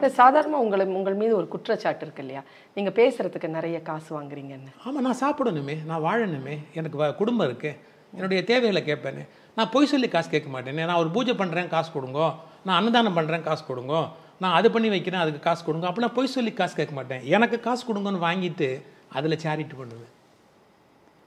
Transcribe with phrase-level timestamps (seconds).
[0.00, 2.42] இல்லை சாதாரணமாக உங்களை உங்கள் மீது ஒரு குற்றச்சாட்டு இருக்கு இல்லையா?
[2.74, 4.70] நீங்கள் பேசுகிறதுக்கு நிறைய காசு வாங்குறீங்கன்னு.
[4.84, 7.78] ஆமாம் நான் சாப்பிடணுமே நான் வாழணுமே எனக்கு வ- குடும்பம் இருக்கு
[8.12, 9.28] என்னுடைய தேவைகளை கேட்பேனே.
[9.56, 10.84] நான் பொய் சொல்லி காசு கேட்க மாட்டேனே.
[10.84, 12.34] நான் ஒரு பூஜை பண்ணுறேன் காசு கொடுங்க.
[12.64, 14.08] நான் அன்னதானம் பண்ணுறேன் காசு கொடுங்க.
[14.38, 15.88] நான் அது பண்ணி வைக்கிறேன் அதுக்கு காசு கொடுங்க.
[15.88, 17.24] அப்படின்னா பொய் சொல்லி காசு கேட்க மாட்டேன்.
[17.24, 18.82] எனக்கு காசு கொடுங்கன்னு வாங்கிட்டு
[19.12, 20.10] அதில் சேரிட்டி பண்ணுவேன்.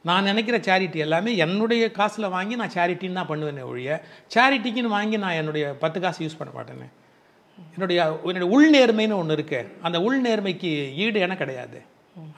[0.01, 4.03] நான் நினைக்கிற சேரிட்டி எல்லாமே என்னுடைய காசில் வாங்கி நான் சேரிட்டின்னு தான் பண்ணுவேனே ஒழிய
[4.35, 6.87] சேரிட்டிக்குன்னு வாங்கி நான் என்னுடைய பத்து காசு யூஸ் பண்ண மாட்டேனே.
[7.75, 9.59] என்னுடைய என்னுடைய உள் நேர்மைன்னு ஒன்று இருக்கு.
[9.87, 10.71] அந்த உள் நேர்மைக்கு
[11.03, 11.79] ஈடு என கிடையாது.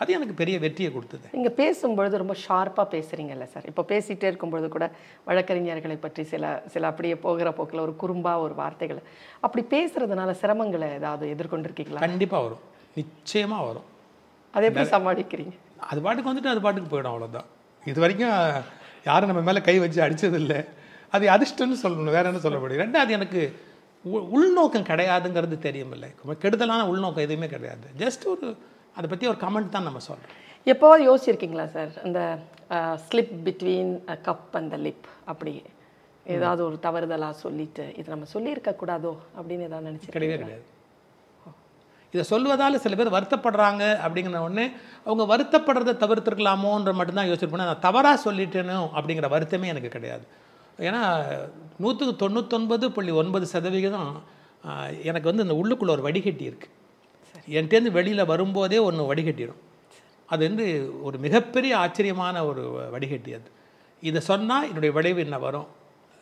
[0.02, 1.28] அது எனக்கு பெரிய வெற்றியை கொடுத்தது.
[1.36, 3.66] நீங்கள் பேசும்பொழுது ரொம்ப ஷார்ப்பாக பேசுகிறீங்கல்ல சார்.
[3.72, 4.86] இப்போ பேசிகிட்டே இருக்கும்பொழுது கூட
[5.28, 9.02] வழக்கறிஞர்களை பற்றி சில சில அப்படியே போகிற போக்கில் ஒரு குறும்பா ஒரு வார்த்தைகள்.
[9.46, 12.04] அப்படி பேசுறதுனால சிரமங்களை ஏதாவது எதிர்கொண்டிருக்கீங்களா?
[12.06, 12.64] கண்டிப்பாக வரும்.
[13.00, 13.88] நிச்சயமாக வரும்.
[14.56, 15.56] அதை எப்படி சமாளிக்கிறீங்க?
[15.92, 17.50] அது பாட்டுக்கு வந்துட்டு அது பாட்டுக்கு போயிடும் அவ்வளோதான்
[17.92, 18.36] இது வரைக்கும்
[19.10, 20.60] யாரும் நம்ம மேலே கை வச்சு அடிச்சதில்லை.
[21.16, 22.16] அது அதிர்ஷ்டம்னு சொல்லணும்.
[22.18, 22.84] வேற என்ன சொல்ல முடியும்?
[22.86, 23.42] ரெண்டாவது எனக்கு
[24.38, 26.10] உள்நோக்கம் கிடையாதுங்கிறது தெரியுமில்லை.
[26.44, 27.86] கெடுதலான உள்நோக்கம் எதுவுமே கிடையாது.
[28.04, 28.48] ஜஸ்ட் ஒரு
[28.98, 31.92] அதை பற்றி ஒரு கமெண்ட் தான் நம்ம சொல்கிறோம் எப்போவாது யோசிச்சிருக்கீங்களா சார்?
[32.06, 32.20] அந்த
[33.08, 33.92] ஸ்லிப் பிட்வீன்
[34.28, 35.54] கப் அந்த லிப் அப்படி.
[36.36, 40.66] ஏதாவது ஒரு தவறுதலாக சொல்லிட்டு இது நம்ம சொல்லியிருக்க கூடாதோ அப்படின்னு ஏதாவது நினச்சிருக்கீங்க கிடையவே கிடையாது.
[42.14, 44.66] இதை சொல்வதால் சில பேர் வருத்தப்படுறாங்க அப்படிங்கிற உடனே
[45.08, 50.26] அவங்க வருத்தப்படுறதை தவிர்த்திருக்கலாமோன்ற மட்டும்தான் யோசிச்சிருப்பேன் நான் தவறாக சொல்லிட்டேனோ அப்படிங்கிற வருத்தமே எனக்கு கிடையாது.
[50.80, 51.02] ஏன்னா
[51.84, 54.12] நூற்றுக்கு தொண்ணூத்தொன்பது புள்ளி ஒன்பது சதவிகிதம்
[55.10, 56.74] எனக்கு வந்து இந்த உள்ளுக்குள்ள ஒரு வடிகட்டி இருக்குது
[57.58, 59.62] என்கிட்டேருந்து வெளியில் வரும்போதே ஒன்று வடிகட்டிடும்
[60.30, 60.66] அது வந்து
[61.08, 62.62] ஒரு மிகப்பெரிய ஆச்சரியமான ஒரு
[62.94, 63.50] வடிகட்டி அது.
[64.10, 65.68] இதை சொன்னால் என்னுடைய விளைவு என்ன வரும்?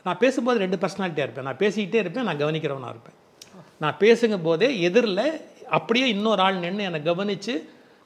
[0.05, 1.47] நான் பேசும்போது ரெண்டு பர்சனாலிட்டியாக இருப்பேன்.
[1.49, 3.17] நான் பேசிக்கிட்டே இருப்பேன் நான் கவனிக்கிறவனா இருப்பேன்.
[3.83, 5.25] நான் பேசுகும் போதே எதிரில்
[5.77, 7.53] அப்படியே இன்னொரு ஆள் நின்று என்னை கவனித்து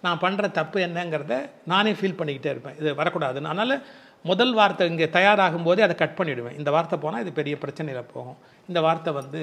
[0.06, 1.36] நான் பண்ணுற தப்பு என்னங்கிறத
[1.72, 2.76] நானே ஃபீல் பண்ணிக்கிட்டே இருப்பேன்.
[2.80, 3.52] இது வரக்கூடாதுன்னு.
[3.54, 3.82] அதனால்
[4.26, 8.40] முதல் வார்த்தை இங்கே தயாராகும் போதே அதை கட் பண்ணிவிடுவேன் இந்த வார்த்தை போனால் இது பெரிய பிரச்சனையில் போகும்.
[8.70, 9.42] இந்த வார்த்தை வந்து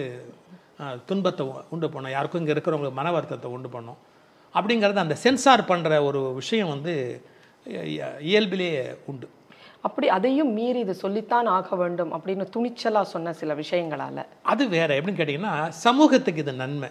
[1.09, 1.45] துன்பத்தை
[1.75, 2.15] உண்டு பண்ணும்.
[2.17, 4.01] யாருக்கும் இங்கே இருக்கிறவங்களுக்கு மன வருத்தத்தை உண்டு பண்ணும்.
[4.55, 6.93] அப்படிங்கிறது அந்த சென்சார் பண்ணுற ஒரு விஷயம் வந்து
[8.31, 9.29] இயல்பிலேயே உண்டு.
[9.87, 14.19] அப்படி அதையும் மீறி இது சொல்லித்தான் ஆக வேண்டும் அப்படின்னு துணிச்சலாக சொன்ன சில விஷயங்களால.
[14.53, 14.91] அது வேற.
[14.99, 15.55] எப்படின்னு கேட்டிங்கன்னா
[15.87, 16.91] சமூகத்துக்கு இது நன்மை.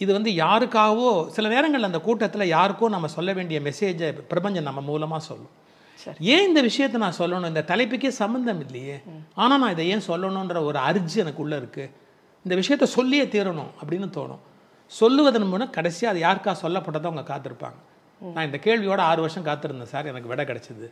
[0.00, 5.22] இது வந்து யாருக்காகவோ சில நேரங்களில் அந்த கூட்டத்தில் யாருக்கோ நம்ம சொல்ல வேண்டிய மெசேஜை பிரபஞ்சம் நம்ம மூலமாக
[5.28, 5.54] சொல்லும்.
[6.34, 7.50] ஏன் இந்த விஷயத்தை நான் சொல்லணும்?
[7.52, 8.96] இந்த தலைப்புக்கே சம்மந்தம் இல்லையே.
[9.42, 11.92] ஆனால் நான் இதை ஏன் சொல்லணுன்ற ஒரு அர்ஜி எனக்குள்ளே இருக்குது
[12.44, 14.42] இந்த விஷயத்தை சொல்லியே தீரணும் அப்படின்னு தோணும்.
[14.92, 17.78] சொல்லுவதன் மூலம் கடைசியாக அது யாருக்கா சொல்லப்பட்டதோ அவங்க காத்திருப்பாங்க.
[18.20, 20.10] நான் இந்த கேள்வியோட ஆறு வருஷம் காத்திருந்தேன் சார்.
[20.12, 20.86] எனக்கு விடை கிடைச்சது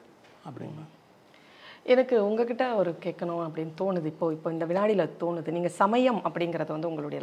[0.48, 0.84] அப்படின்னா.
[1.92, 4.26] எனக்கு உங்ககிட்ட ஒரு கேட்கணும் அப்படின்னு தோணுது இப்போ.
[4.36, 5.48] இப்போ இந்த வினாடியில் தோணுது.
[5.56, 7.20] நீங்கள் சமயம் அப்படிங்கிறத வந்து உங்களுடைய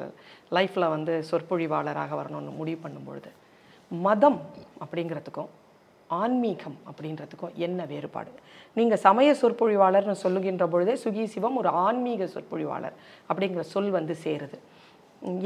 [0.58, 3.32] லைஃப்பில் வந்து சொற்பொழிவாளராக வரணும்னு முடிவு பண்ணும்பொழுது
[3.92, 4.40] மதம்
[4.84, 5.50] அப்படிங்கிறதுக்கும்
[6.20, 8.32] ஆன்மீகம் அப்படின்றதுக்கும் என்ன வேறுபாடு?
[8.78, 12.96] நீங்கள் சமய சொற்பொழிவாளர்னு சொல்லுகின்ற பொழுதே சுகி சிவம் ஒரு ஆன்மீக சொற்பொழிவாளர்
[13.30, 14.58] அப்படிங்கிற சொல் வந்து சேருது.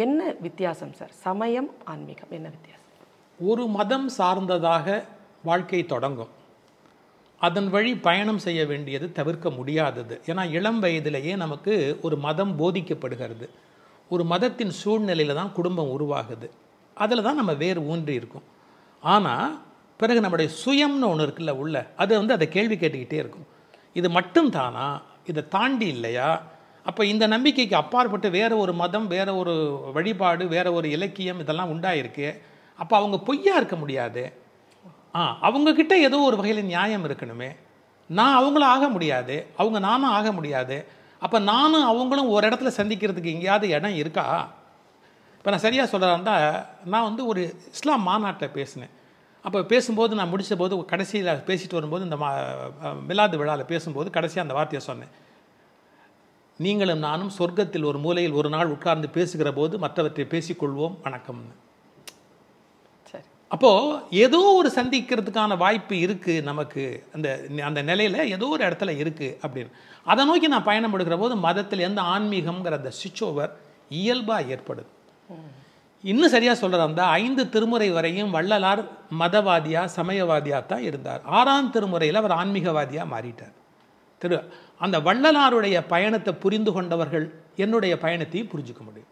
[0.05, 1.13] என்ன வித்தியாசம் சார்?
[1.25, 2.87] சமயம் ஆன்மீகம் என்ன வித்தியாசம்?
[3.39, 5.03] ஒரு மதம் சார்ந்ததாக
[5.49, 6.31] வாழ்க்கை தொடங்கும்.
[7.41, 10.15] அதன் வழி பயணம் செய்ய வேண்டியது தவிர்க்க முடியாதது.
[10.29, 13.47] ஏன்னா இளம் வயதிலேயே நமக்கு ஒரு மதம் போதிக்கப்படுகிறது.
[14.13, 16.47] ஒரு மதத்தின் சூழ்நிலையில் தான் குடும்பம் உருவாகுது.
[17.03, 18.45] அதில் தான் நம்ம வேறு ஊன்றி இருக்கும்.
[19.03, 19.47] ஆனால்
[19.99, 23.47] பிறகு நம்முடைய சுயம்னு ஒன்று இருக்குல்ல உள்ள அது வந்து அதை கேள்வி கேட்டுக்கிட்டே இருக்கும்.
[23.93, 24.87] இது மட்டும் தானா?
[25.25, 26.29] இதை தாண்டி இல்லையா?
[26.85, 29.53] அப்போ இந்த நம்பிக்கைக்கு அப்பாற்பட்டு வேறு ஒரு மதம் வேறு ஒரு
[29.93, 32.27] வழிபாடு வேறு ஒரு இலக்கியம் இதெல்லாம் உண்டாயிருக்கு.
[32.79, 34.23] அப்போ அவங்க பொய்யா இருக்க முடியாது.
[35.15, 37.49] ஆ அவங்கக்கிட்ட ஏதோ ஒரு வகையில் நியாயம் இருக்கணுமே.
[38.09, 39.35] நான் அவங்களும் ஆக முடியாது.
[39.57, 40.77] அவங்க நானும் ஆக முடியாது.
[41.21, 44.27] அப்போ நானும் அவங்களும் ஒரு இடத்துல சந்திக்கிறதுக்கு எங்கேயாவது இடம் இருக்கா?
[45.37, 46.35] இப்போ நான் சரியாக சொல்கிறதா
[46.93, 47.41] நான் வந்து ஒரு
[47.73, 48.93] இஸ்லாம் மாநாட்டில் பேசினேன்.
[49.45, 52.29] அப்போ பேசும்போது நான் முடிச்ச போது கடைசியில் பேசிட்டு வரும்போது இந்த மா
[53.09, 55.13] மிலாது விழாவில் பேசும்போது கடைசியாக அந்த வார்த்தையை சொன்னேன்.
[56.57, 60.95] நீங்களும் நானும் சொர்க்கத்தில் ஒரு மூலையில் ஒரு நாள் உட்கார்ந்து பேசுகிற போது மற்றவற்றை பேசிக்கொள்வோம்.
[61.03, 61.53] வணக்கம்னு.
[63.11, 63.23] சரி.
[63.47, 67.03] அப்போது ஏதோ ஒரு சந்திக்கிறதுக்கான வாய்ப்பு இருக்குது நமக்கு.
[67.13, 67.27] அந்த
[67.63, 69.71] அந்த நிலையில் ஏதோ ஒரு இடத்துல இருக்குது அப்படின்னு.
[70.03, 73.57] அதை நோக்கி நான் பயணம் எடுக்கிற போது மதத்தில் எந்த ஆன்மீகம்ங்கிற அந்த சுவிட்ச் ஓவர்
[73.89, 74.91] இயல்பாக ஏற்படுது.
[76.03, 78.81] இன்னும் சரியாக சொல்கிறதா இருந்தால் ஐந்து திருமுறை வரையும் வள்ளலார்
[79.21, 81.21] மதவாதியாக சமயவாதியாக தான் இருந்தார்.
[81.37, 83.55] ஆறாம் திருமுறையில் அவர் ஆன்மீகவாதியாக மாறிட்டார்.
[84.21, 84.37] திரு
[84.85, 87.25] அந்த வள்ளலாருடைய பயணத்தை புரிந்து கொண்டவர்கள்
[87.55, 89.11] என்னுடைய பயணத்தையும் புரிஞ்சுக்க முடியும்.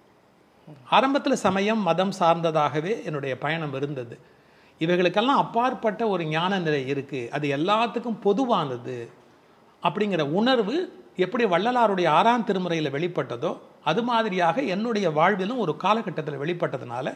[0.95, 4.15] ஆரம்பத்தில் சமயம் மதம் சார்ந்ததாகவே என்னுடைய பயணம் இருந்தது.
[4.81, 8.97] இவைகளுக்கெல்லாம் அப்பாற்பட்ட ஒரு ஞான நிலை இருக்குது அது எல்லாத்துக்கும் பொதுவானது.
[9.83, 10.75] அப்படிங்கிற உணர்வு
[11.23, 13.51] எப்படி வள்ளலாருடைய ஆறாம் திருமுறையில் வெளிப்பட்டதோ
[13.83, 17.07] அது மாதிரியாக என்னுடைய வாழ்விலும் ஒரு காலகட்டத்தில் வெளிப்பட்டதுனால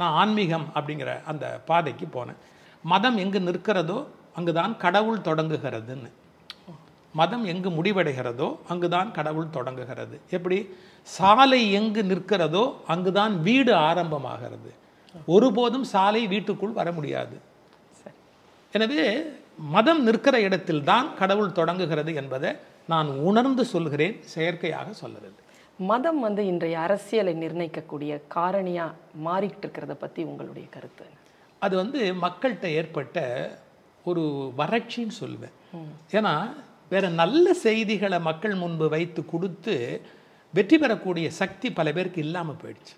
[0.00, 2.40] நான் ஆன்மீகம் அப்படிங்கிற அந்த பாதைக்கு போனேன்.
[2.84, 3.98] மதம் எங்கு நிற்கிறதோ
[4.38, 6.10] அங்குதான் கடவுள் தொடங்குகிறதுன்னு.
[7.14, 10.16] மதம் எங்கு முடிவடைகிறதோ அங்குதான் கடவுள் தொடங்குகிறது.
[10.30, 10.58] எப்படி?
[11.02, 14.70] சாலை எங்கு நிற்கிறதோ அங்குதான் வீடு ஆரம்பமாகிறது.
[15.26, 17.36] ஒருபோதும் சாலை வீட்டுக்குள் வர முடியாது.
[18.72, 19.04] எனவே
[19.74, 22.50] மதம் நிற்கிற இடத்தில்தான் கடவுள் தொடங்குகிறது என்பதை
[22.92, 25.42] நான் உணர்ந்து சொல்கிறேன் செயற்கையாக சொல்லவில்லை
[25.78, 28.84] மதம் வந்து இன்றைய அரசியலை நிர்ணயிக்கக்கூடிய காரணியா
[29.24, 31.06] மாறிட்டு இருக்கிறத பத்தி உங்களுடைய கருத்து?
[31.62, 33.24] அது வந்து மக்கள்கிட்ட ஏற்பட்ட
[34.04, 34.22] ஒரு
[34.60, 35.54] வறட்சின்னு சொல்லுவேன்.
[36.16, 36.32] ஏன்னா
[36.92, 39.76] வேற நல்ல செய்திகளை மக்கள் முன்பு வைத்து கொடுத்து
[40.54, 42.96] வெற்றி பெறக்கூடிய சக்தி பல பேருக்கு இல்லாமல் போயிடுச்சு.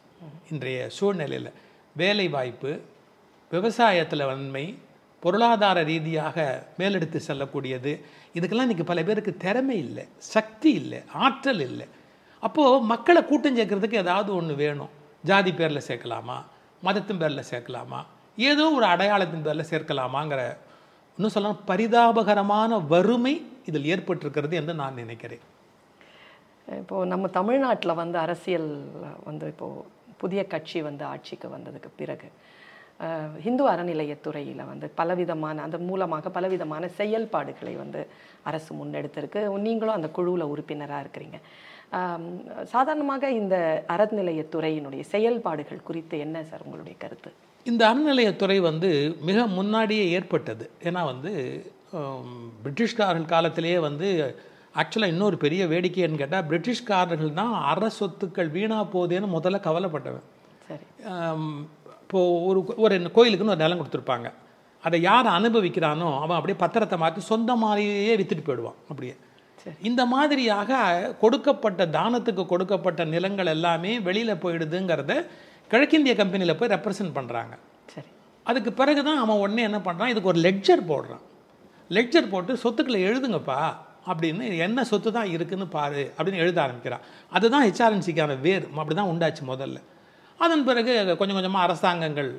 [0.53, 1.53] இன்றைய சூழ்நிலையில்
[1.97, 2.73] வேலை வாய்ப்பு
[3.51, 4.67] விவசாயத்தில் வன்மை
[5.23, 6.49] பொருளாதார ரீதியாக
[6.81, 7.93] மேலெடுத்து செல்லக்கூடியது
[8.39, 10.05] இதுக்கெல்லாம் இன்னைக்கு பல பேருக்கு திறமை இல்லை
[10.35, 11.87] சக்தி இல்லை ஆற்றல் இல்லை.
[12.47, 14.93] அப்போது மக்களை கூட்டம் சேர்க்கறதுக்கு ஏதாவது ஒன்று வேணும்.
[15.29, 16.37] ஜாதி பேரில் சேர்க்கலாமா?
[16.87, 18.01] மதத்தின் பேரில் சேர்க்கலாமா?
[18.51, 20.43] ஏதோ ஒரு அடையாளத்தின் பேரில் சேர்க்கலாமாங்கிற
[21.19, 23.35] இன்னும் சொல்லணும் பரிதாபகரமான வறுமை
[23.69, 25.45] இதில் ஏற்பட்டிருக்கிறது என்று நான் நினைக்கிறேன்.
[26.83, 28.69] இப்போது நம்ம தமிழ்நாட்டில் வந்து அரசியல்
[29.29, 29.85] வந்து இப்போது
[30.23, 32.29] புதிய கட்சி வந்து ஆட்சிக்கு வந்ததுக்கு பிறகு
[33.49, 38.01] இந்து அறநிலையத்துறையில் வந்து பலவிதமான அந்த மூலமாக பலவிதமான செயல்பாடுகளை வந்து
[38.51, 39.41] அரசு முன்னெடுத்திருக்கு.
[39.67, 41.39] நீங்களும் அந்த குழுவில் உறுப்பினராக இருக்கிறீங்க.
[42.73, 43.57] சாதாரணமாக இந்த
[43.89, 47.31] அறநிலையத்துறையினுடைய செயல்பாடுகள் குறித்து என்ன சார் உங்களுடைய கருத்து?
[47.67, 48.91] இந்த அறநிலையத்துறை வந்து
[49.21, 50.71] மிக முன்னாடியே ஏற்பட்டது.
[50.85, 51.33] ஏன்னா வந்து
[51.93, 52.33] ஹம்,
[52.65, 54.09] பிரிட்டிஷ்காரர்கள் காலத்திலேயே வந்து
[54.75, 60.27] ஆக்சுவலாக இன்னொரு பெரிய வேடிக்கைன்னு கேட்டால் பிரிட்டிஷ்காரர்கள் தான் அற சொத்துக்கள் வீணா போகுதேன்னு முதல்ல கவலைப்பட்டவன்.
[60.69, 60.85] சரி.
[61.13, 61.55] ஆம்,
[62.03, 64.29] இப்போ ஒரு ஒரு கோயிலுக்குன்னு ஒரு நிலம் கொடுத்துருப்பாங்க.
[64.85, 69.15] அதை யார் அனுபவிக்கிறானோ அவன் அப்படியே பத்திரத்தை மாற்றி சொந்த மாதிரியே வித்துட்டு போயிடுவான் அப்படியே.
[69.89, 70.81] இந்த மாதிரியாக
[71.23, 75.15] கொடுக்கப்பட்ட தானத்துக்கு கொடுக்கப்பட்ட நிலங்கள் எல்லாமே வெளியில் போயிடுதுங்கிறத
[75.73, 77.55] கிழக்கிந்திய கம்பெனியில் போய் ரெப்ரசன்ட் பண்ணுறாங்க
[77.95, 78.09] சரி.
[78.47, 81.25] அதுக்கு பிறகு தான் அவன் உடனே என்ன பண்ணுறான் இதுக்கு ஒரு லெட்ஜர் போடுறான்.
[81.91, 83.61] லெட்ஜர் போட்டு சொத்துக்களை எழுதுங்கப்பா
[84.11, 87.05] அப்படின்னு என்ன சொத்து தான் இருக்குன்னு பாரு அப்படின்னு எழுத ஆரம்பிக்கிறான்.
[87.37, 88.67] அதுதான் ஹெச்ஆர்என்சிக்கான வேர்.
[88.81, 89.79] அப்படி தான் உண்டாச்சு முதல்ல.
[90.41, 92.31] அதன் பிறகு கொஞ்சம் கொஞ்சமாக அரசாங்கங்கள்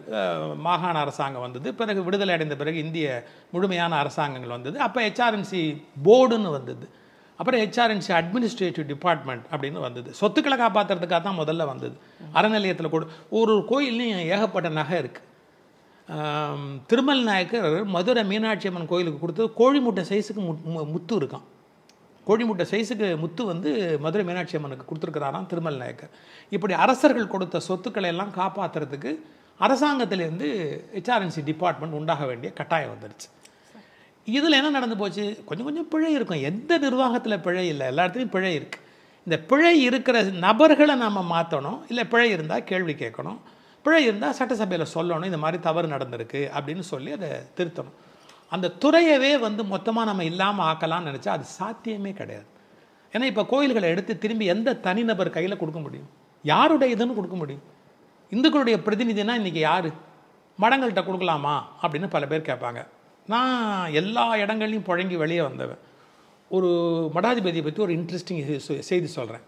[0.68, 1.70] மாகாண அரசாங்கம் வந்தது.
[1.74, 3.08] பிறகு விடுதலை அடைந்த பிறகு இந்திய
[3.54, 4.80] முழுமையான அரசாங்கங்கள் வந்தது.
[4.88, 5.62] அப்போ ஹெச்ஆர்என்சி
[6.08, 6.88] போர்டுன்னு வந்தது.
[7.40, 10.14] அப்புறம் ஹெச்ஆர்என்சி அட்மினிஸ்ட்ரேட்டிவ் டிபார்ட்மெண்ட் அப்படின்னு வந்தது.
[10.14, 11.98] சொத்துக்களை காப்பாற்றுறதுக்காக தான் முதல்ல வந்தது.
[12.34, 15.28] அறநிலையத்தில் கூட ஒரு ஒரு கோயில்லையும் ஏகப்பட்ட நகை இருக்குது
[16.90, 21.42] திருமல் நாயக்கர் மதுரை மீனாட்சி அம்மன் கோயிலுக்கு கொடுத்தது கோழி முட்டை சைஸுக்கு மு- மு- முத்து இருக்கான்.
[22.26, 26.10] கோழி முட்டை சைஸுக்கு முத்து வந்து மதுரை மீனாட்சி அம்மனுக்கு கொடுத்துருக்கிறாராம் திருமல் நாயக்கர்.
[26.50, 29.16] இப்படி அரசர்கள் கொடுத்த சொத்துக்களை எல்லாம் காப்பாற்றுறதுக்கு
[29.60, 30.50] அரசாங்கத்திலேருந்து
[30.96, 33.28] ஹெச்ஆர்என்சி டிபார்ட்மெண்ட் உண்டாக வேண்டிய கட்டாயம் வந்துடுச்சு
[34.32, 35.42] இதில் என்ன நடந்து போச்சு?
[35.46, 36.42] கொஞ்சம் கொஞ்சம் பிழை இருக்கும்.
[36.42, 37.88] எந்த நிர்வாகத்தில் பிழை இல்லை?
[37.88, 38.88] எல்லா இடத்துலையும் பிழை இருக்குது
[39.26, 43.40] இந்த பிழை இருக்கிற நபர்களை நாம் மாற்றணும் இல்லை பிழை இருந்தால் கேள்வி கேட்கணும்.
[43.84, 45.26] பிழை இருந்தால் சட்டசபையில் சொல்லணும்.
[45.26, 47.96] இந்த மாதிரி தவறு நடந்திருக்கு அப்படின்னு சொல்லி அதை திருத்தணும்.
[48.50, 52.46] அந்த துறையவே வந்து மொத்தமாக நம்ம இல்லாமல் ஆக்கலாம்னு நினச்சா அது சாத்தியமே கிடையாது.
[53.14, 56.10] ஏன்னா இப்போ கோயில்களை எடுத்து திரும்பி எந்த தனிநபர் கையில் கொடுக்க முடியும்?
[56.44, 57.62] யாருடைய இதுன்னு கொடுக்க முடியும்?
[58.32, 59.88] இந்துக்களுடைய பிரதிநிதினா இன்றைக்கி யார்?
[60.60, 61.62] மடங்கள்கிட்ட கொடுக்கலாமா?
[61.82, 62.88] அப்படின்னு பல பேர் கேட்பாங்க.
[63.32, 65.82] நான் எல்லா இடங்கள்லையும் புழங்கி வெளியே வந்தவன்.
[66.56, 66.70] ஒரு
[67.16, 69.46] மடாதிபதியை பற்றி ஒரு இன்ட்ரெஸ்டிங் செய்தி சொல்கிறேன்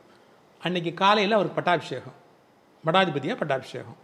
[0.62, 2.18] அன்னைக்கு காலையில் அவருக்கு பட்டாபிஷேகம்.
[2.86, 3.98] மடாதிபதியாக பட்டாபிஷேகம்.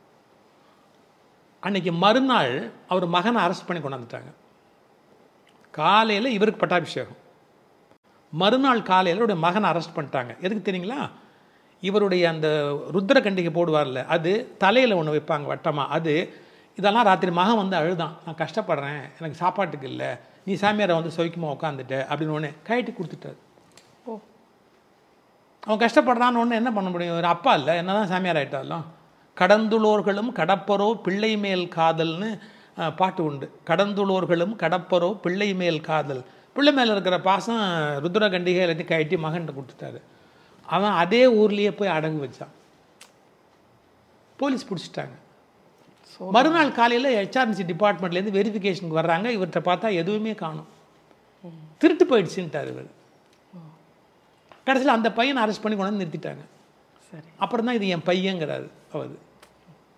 [1.66, 2.54] அன்னைக்கு மறுநாள்
[2.88, 4.32] அவர் மகனை அரெஸ்ட் பண்ணி கொண்டாந்துட்டாங்க.
[5.72, 7.20] காலையில் இவருக்கு பட்டாபிஷேகம்.
[8.34, 10.32] மறுநாள் காலையில் அவருடைய மகனை அரெஸ்ட் பண்ணிட்டாங்க.
[10.46, 11.02] எதுக்கு தெரியுங்களா?
[11.88, 12.48] இவருடைய அந்த
[12.96, 14.32] ருத்ர கண்டிகை போடுவார்ல அது
[14.64, 16.14] தலையில் ஒன்று வைப்பாங்க வட்டமாக அது
[16.78, 18.18] இதெல்லாம் ராத்திரி மகன் வந்து அழுதான்.
[18.26, 19.02] நான் கஷ்டப்படுறேன்.
[19.20, 20.08] எனக்கு சாப்பாட்டுக்கு இல்லை.
[20.46, 23.36] நீ சாமியாரை வந்து சௌக்கியமாக உட்காந்துட்ட அப்படின்னு ஒன்று கழட்டி கொடுத்துட்டாரு.
[24.06, 24.20] ஓ.
[25.62, 27.16] அவன் கஷ்டப்படுறான்னு ஒன்று என்ன பண்ண முடியும்?
[27.16, 27.78] ஒரு அப்பா இல்லை.
[27.78, 28.84] என்னதான் சாமியார் ஆயிட்டாலும்.
[29.38, 32.40] கடந்துளோர்களும் கடப்பரோ பிள்ளை மேல் காதல்னு
[32.96, 33.60] பாட்டு உண்டு.
[33.66, 36.24] கடந்துளோர்களும் கடப்பரோ பிள்ளை மேல் காதல்.
[36.54, 37.60] பிள்ளை மேலே இருக்கிற பாசம்
[38.04, 40.02] ருத்ர கண்டிகை எல்லாத்தையும் கழட்டி மகன்கிட்ட கொடுத்துட்டாரு.
[40.66, 42.52] அவன் அதே ஊர்லேயே போய் அடகு வச்சான்.
[44.38, 45.16] போலீஸ் பிடிச்சிட்டாங்க.
[46.20, 49.28] மறுநாள் காலையில் ஹெச்ஆர்என்சி டிபார்ட்மெண்ட்லேருந்து வெரிஃபிகேஷனுக்கு வர்றாங்க.
[49.38, 50.68] இவர்கிட்ட பார்த்தா எதுவுமே காணும்.
[51.78, 52.96] திருட்டு போயிடுச்சுன்ட்டார் இவர்.
[54.64, 56.44] கடைசியில் அந்த பையனை அரெஸ்ட் பண்ணி கொண்டு வந்து நிறுத்திட்டாங்க.
[57.12, 57.24] சரி.
[57.38, 59.10] அப்புறம் தான் இது என் பையங்கிறாரு அவர்.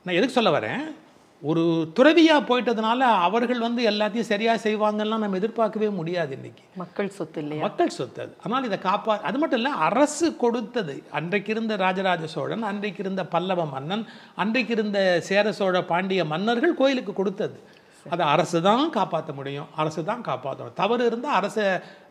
[0.04, 0.92] நான் எதுக்கு சொல்ல வரேன்?
[1.42, 1.62] ஒரு
[1.98, 6.64] துறவியாக போயிட்டதுனால அவர்கள் வந்து எல்லாத்தையும் சரியாக செய்வாங்கலாம் நம்ம எதிர்பார்க்கவே முடியாது இன்னைக்கு.
[6.82, 7.62] மக்கள் சொத்து இல்லையா?
[7.66, 8.34] மக்கள் சொத்து அது.
[8.46, 10.96] ஆனால் இதை காப்பா அது மட்டும் இல்லை அரசு கொடுத்தது.
[11.12, 14.04] அன்றைக்கு இருந்த ராஜராஜ சோழன் அன்றைக்கு இருந்த பல்லவ மன்னன்
[14.36, 17.58] அன்றைக்கு இருந்த சேர சோழ பாண்டிய மன்னர்கள் கோயிலுக்கு கொடுத்தது.
[18.06, 19.70] அதை அரசு தான் காப்பாற்ற முடியும்.
[19.76, 21.66] அரசு தான் காப்பாற்றணும் தவறு இருந்தால் அரசை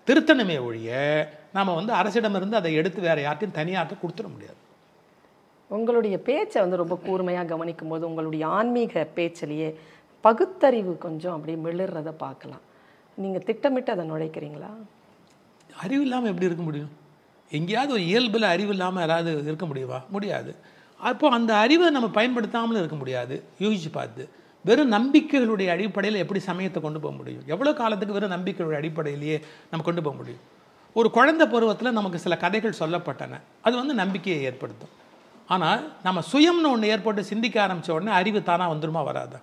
[0.06, 0.90] திருத்தணுமே ஒழிய
[1.52, 4.58] நாம் வந்து அரசிடமிருந்து அதை எடுத்து வேற யார்ட்டையும் தனியார்ட்ட கொடுத்துட முடியாது.
[5.68, 9.74] உங்களுடைய பேச்சை வந்து ரொம்ப கூர்மையாக கவனிக்கும் போது உங்களுடைய ஆன்மீக பேச்சிலேயே
[10.20, 12.64] பகுத்தறிவு கொஞ்சம் அப்படியே மிளறத பார்க்கலாம்.
[13.14, 14.70] நீங்கள் திட்டமிட்டு அதை நுழைக்கிறீங்களா?
[15.76, 16.90] அறிவு இல்லாமல் எப்படி இருக்க முடியும்?
[17.50, 20.02] எங்கேயாவது ஒரு இயல்பில் அறிவு இல்லாமல் யாராவது இருக்க முடியுமா?
[20.10, 20.54] முடியாது.
[21.00, 23.44] அப்போ அந்த அறிவை நம்ம பயன்படுத்தாமலும் இருக்க முடியாது.
[23.60, 24.28] யோசிச்சு பார்த்து.
[24.64, 27.42] வெறும் நம்பிக்கைகளுடைய அடிப்படையில் எப்படி சமயத்தை கொண்டு போக முடியும்?
[27.46, 30.44] எவ்வளோ காலத்துக்கு வெறும் நம்பிக்கைகளுடைய அடிப்படையிலேயே நம்ம கொண்டு போக முடியும்?
[30.92, 33.40] ஒரு குழந்தை பருவத்தில் நமக்கு சில கதைகள் சொல்லப்பட்டன.
[33.62, 34.94] அது வந்து நம்பிக்கையை ஏற்படுத்தும்.
[35.54, 39.38] ஆனால் நம்ம சுயம்னு ஒன்று ஏற்பட்டு சிந்திக்க ஆரம்பிச்ச உடனே அறிவு தானாக வந்துருமா வராதா.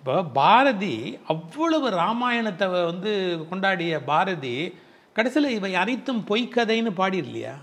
[0.00, 0.94] இப்போ பாரதி
[1.32, 3.10] அவ்வளவு ராமாயணத்தை வந்து
[3.50, 4.54] கொண்டாடிய பாரதி
[5.16, 7.54] கடைசியில் இவை அனைத்தும் பொய்க்கதைன்னு பாடிடலையா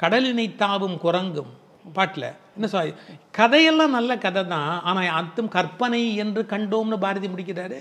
[0.00, 1.52] கடலினை தாவும் குரங்கும்
[1.96, 2.28] பாட்டில்.
[2.56, 2.92] என்ன சொல்
[3.38, 7.80] கதையெல்லாம் நல்ல கதை தான் ஆனால் அத்தும் கற்பனை என்று கண்டோம்னு பாரதி முடிக்கிறாரு.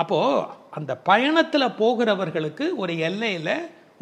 [0.00, 0.44] அப்போது
[0.78, 3.54] அந்த பயணத்தில் போகிறவர்களுக்கு ஒரு எல்லையில்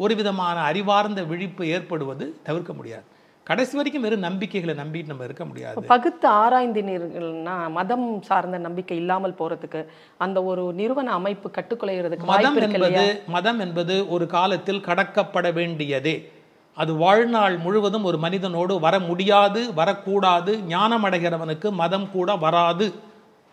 [0.03, 3.07] ஒரு விதமான அறிவார்ந்த விழிப்பு ஏற்படுவது தவிர்க்க முடியாது.
[3.49, 5.85] கடைசி வரைக்கும் வெறும் நம்பிக்கைகளை நம்பிட்டு நம்ம இருக்க முடியாது.
[5.93, 9.79] பகுத்து ஆராய்ந்தினீர்கள்னா மதம் சார்ந்த நம்பிக்கை இல்லாமல் போறதுக்கு
[10.23, 16.15] அந்த ஒரு நிறுவன அமைப்பு கட்டுக்குலைகிறதுக்கு மதம் என்பது மதம் என்பது ஒரு காலத்தில் கடக்கப்பட வேண்டியதே.
[16.77, 20.51] அது வாழ்நாள் முழுவதும் ஒரு மனிதனோடு வர முடியாது வரக்கூடாது.
[20.75, 22.87] ஞானம் அடைகிறவனுக்கு மதம் கூட வராது.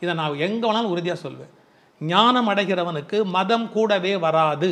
[0.02, 1.52] இதை நான் எங்க வேணாலும் உறுதியாக சொல்வேன்.
[2.00, 4.70] ஞானம் அடைகிறவனுக்கு மதம் கூடவே வராது.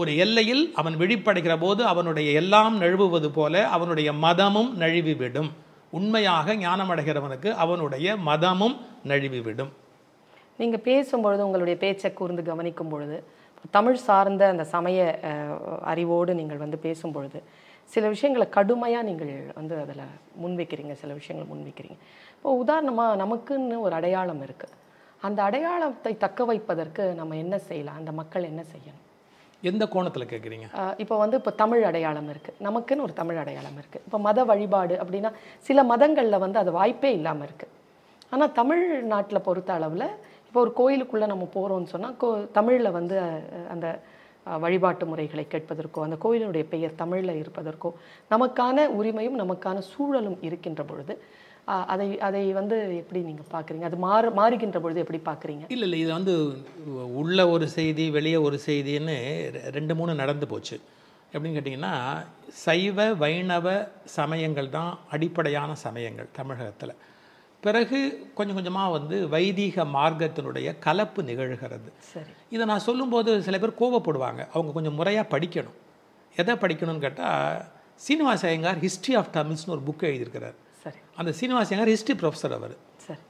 [0.00, 5.50] ஒரு எல்லையில் அவன் விழிப்படைகிற போது அவனுடைய எல்லாம் நழுவுவது போல அவனுடைய மதமும் நழுவிவிடும்.
[5.98, 8.76] உண்மையாக ஞானம் அடைகிறவனுக்கு அவனுடைய மதமும்
[9.10, 9.70] நழுவிவிடும்.
[10.60, 13.16] நீங்கள் பேசும்பொழுது உங்களுடைய பேச்சை கூர்ந்து கவனிக்கும் பொழுது
[13.76, 14.98] தமிழ் சார்ந்த அந்த சமய
[15.92, 17.40] அறிவோடு நீங்கள் வந்து பேசும்பொழுது
[17.94, 20.04] சில விஷயங்களை கடுமையாக நீங்கள் வந்து அதில்
[20.42, 21.98] முன்வைக்கிறீங்க சில விஷயங்களை முன்வைக்கிறீங்க.
[22.36, 24.76] இப்போ உதாரணமாக நமக்குன்னு ஒரு அடையாளம் இருக்குது
[25.26, 28.00] அந்த அடையாளத்தை தக்க வைப்பதற்கு நம்ம என்ன செய்யலாம்?
[28.00, 29.04] அந்த மக்கள் என்ன செய்யணும்?
[29.62, 30.66] எந்த கோணத்தில் கேட்குறீங்க
[30.98, 35.30] இப்போ வந்து இப்போ தமிழ் அடையாளம் இருக்குது நமக்குன்னு ஒரு தமிழ் அடையாளம் இருக்குது இப்போ மத வழிபாடு அப்படின்னா
[35.66, 37.74] சில மதங்களில் வந்து அது வாய்ப்பே இல்லாமல் இருக்குது
[38.32, 40.06] ஆனால் தமிழ்நாட்டில் பொறுத்த அளவில்
[40.46, 43.16] இப்போ ஒரு கோயிலுக்குள்ளே நம்ம போகிறோம்னு சொன்னால் கோ தமிழில் வந்து
[43.68, 43.86] அந்த
[44.46, 47.90] வழிபாட்டு முறைகளை கேட்பதற்கோ அந்த கோயிலினுடைய பெயர் தமிழில் இருப்பதற்கோ
[48.30, 51.14] நமக்கான உரிமையும் நமக்கான சூழலும் இருக்கின்ற பொழுது
[51.92, 53.80] அதை அதை வந்து எப்படி நீங்க பாக்குறீங்க?
[53.80, 55.64] அது மாறு மாறுகின்ற பொழுது எப்படி பாக்குறீங்க?
[55.68, 56.34] இல்லை இல்லை இது வந்து
[57.14, 59.16] உள்ள ஒரு செய்தி வெளியே ஒரு செய்தின்னு
[59.70, 60.80] ரெண்டு மூணு நடந்து போச்சு.
[61.32, 61.94] எப்படின்னு கேட்டிங்கன்னா
[62.64, 66.94] சைவ வைணவ சமயங்கள் தான் அடிப்படையான சமயங்கள் தமிழகத்தில்.
[67.60, 71.88] பிறகு கொஞ்சம் கொஞ்சமாக வந்து வைதீக மார்க்கத்தினுடைய கலப்பு நிகழ்கிறது.
[71.98, 72.30] சரி.
[72.50, 74.42] இதை நான் சொல்லும்போது சில பேர் கோவப்படுவாங்க.
[74.54, 75.76] அவங்க கொஞ்சம் முறையாக படிக்கணும்.
[76.36, 80.56] எதை படிக்கணும்னு கேட்டால் சீனிவாச ஐயங்கார் ஹிஸ்ட்ரி ஆஃப் தமிழ்ஸ்னு ஒரு புக் எழுதியிருக்கிறார்.
[80.88, 81.00] சரி.
[81.16, 82.76] அந்த சீனிவாச ஐயங்கார் ஹிஸ்ட்ரி ப்ரொஃபஸர் அவர்.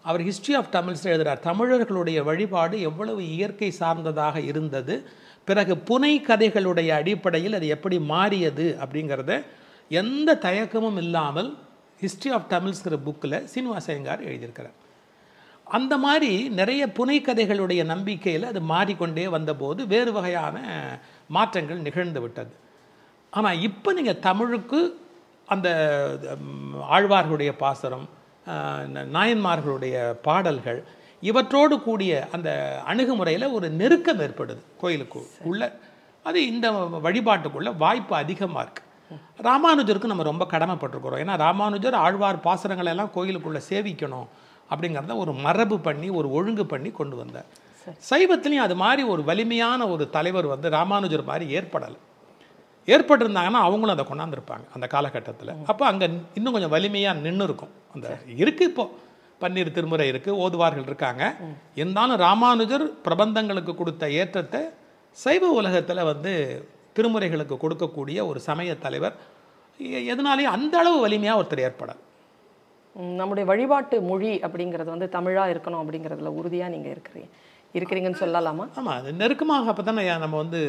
[0.02, 1.38] அவர் ஹிஸ்ட்ரி ஆஃப் தமிழ்ஸ் எழுதுறார்.
[1.38, 5.08] தமிழர்களுடைய வழிபாடு எவ்வளவு இயற்கை சார்ந்ததாக இருந்தது
[5.44, 9.44] பிறகு புனை கதைகளுடைய அடிப்படையில் அது எப்படி மாறியது அப்படிங்கிறத
[9.88, 11.56] எந்த தயக்கமும் இல்லாமல்
[12.00, 14.76] ஹிஸ்ட்ரி ஆஃப் தமிழ்ஸ்ங்கிற புக்கில் சீனிவாசயங்கார் எழுதியிருக்கிறார்.
[15.64, 20.56] அந்த மாதிரி நிறைய புனைக்கதைகளுடைய நம்பிக்கையில் அது மாறிக்கொண்டே வந்தபோது வேறு வகையான
[21.28, 22.54] மாற்றங்கள் நிகழ்ந்து விட்டது.
[23.30, 25.00] ஆனால் இப்போ நீங்கள் தமிழுக்கு
[25.55, 25.69] அந்த
[26.97, 28.07] ஆழ்வார்களுடைய பாசரம்
[29.17, 30.81] நாயன்மார்களுடைய பாடல்கள்
[31.28, 32.50] இவற்றோடு கூடிய அந்த
[32.90, 35.62] அணுகுமுறையில் ஒரு நெருக்கம் ஏற்படுது கோயிலுக்கு உள்ள.
[36.28, 36.67] அது இந்த
[37.07, 38.83] வழிபாட்டுக்குள்ள வாய்ப்பு அதிகமாக இருக்கு.
[39.49, 41.23] ராமானுஜருக்கு நம்ம ரொம்ப கடமைப்பட்டிருக்கிறோம்.
[41.25, 44.28] ஏன்னா ராமானுஜர் ஆழ்வார் பாசரங்களை எல்லாம் கோயிலுக்குள்ள சேவிக்கணும்
[44.71, 47.49] அப்படிங்கிறத ஒரு மரபு பண்ணி ஒரு ஒழுங்கு பண்ணி கொண்டு வந்தார்.
[48.11, 51.99] சைவத்திலையும் அது மாதிரி ஒரு வலிமையான ஒரு தலைவர் வந்து ராமானுஜர் மாதிரி ஏற்படலை.
[52.88, 55.52] ஏற்பட்டிருந்தாங்கன்னா அவங்களும் அதை கொண்டாந்துருப்பாங்க அந்த காலகட்டத்தில்.
[55.71, 56.07] அப்போ அங்கே
[56.38, 58.85] இன்னும் கொஞ்சம் வலிமையாக நின்று இருக்கும் அந்த இருக்கு இப்போ.
[59.40, 61.25] பன்னீர் திருமுறை இருக்கு ஓதுவார்கள் இருக்காங்க.
[61.76, 64.61] இருந்தாலும் ராமானுஜர் பிரபந்தங்களுக்கு கொடுத்த ஏற்றத்தை
[65.16, 66.33] சைவ உலகத்தில் வந்து
[66.97, 69.16] திருமுறைகளுக்கு கொடுக்கக்கூடிய ஒரு சமய தலைவர்.
[70.07, 72.00] எதனாலேயும் அந்த அளவு வலிமையாக ஒருத்தர் ஏற்படார்
[72.97, 77.28] ம், நம்முடைய வழிபாட்டு மொழி அப்படிங்கிறது வந்து தமிழா இருக்கணும் அப்படிங்கிறதுல உறுதியா நீங்க இருக்கிறீங்க
[77.75, 78.64] இருக்கிறீங்கன்னு சொல்லலாமா?
[78.78, 80.61] ஆமாம் அது நெருக்கமாக அப்போ தானே நம்ம வந்து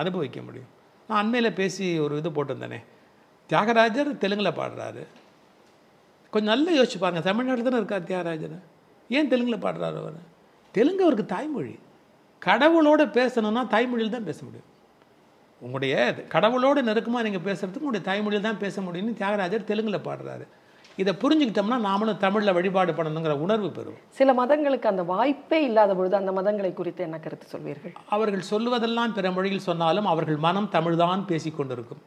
[0.00, 0.70] அனுபவிக்க முடியும்.
[1.08, 2.78] நான் அண்மையில் பேசி ஒரு இது போட்டிருந்தேனே.
[3.50, 5.06] தியாகராஜர் தெலுங்கில் பாடுறாரு.
[6.30, 7.20] கொஞ்சம் நல்லா யோசிச்சு பாருங்க.
[7.20, 8.62] தமிழ்நாட்டில் தானே இருக்கார் தியாகராஜர்.
[9.08, 10.20] ஏன் தெலுங்கில் பாடுறாரு அவர்?
[10.72, 11.78] தெலுங்கு அவருக்கு தாய்மொழி.
[12.46, 14.70] கடவுளோட பேசணும்னா தாய்மொழியில் தான் பேச முடியும்.
[15.60, 20.46] உங்களுடைய கடவுளோடு நெருக்கமாக நீங்கள் பேசுகிறதுக்கு உங்களுடைய தாய்மொழியில் தான் பேச முடியும்னு தியாகராஜர் தெலுங்கில் பாடுறாரு.
[21.02, 24.02] இதை புரிஞ்சுக்கிட்டோம்னா நாமளும் தமிழில் வழிபாடு பண்ணணுங்கிற உணர்வு பெறுவோம்.
[24.18, 27.94] சில மதங்களுக்கு அந்த வாய்ப்பே இல்லாத பொழுது அந்த மதங்களை குறித்து என்ன கருத்து சொல்வீர்கள்?
[28.16, 32.02] அவர்கள் சொல்வதெல்லாம் பிற மொழியில் சொன்னாலும் அவர்கள் மனம் தமிழ்தான் பேசிக் கொண்டிருக்கும்.